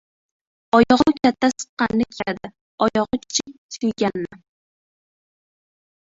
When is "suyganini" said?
3.77-4.41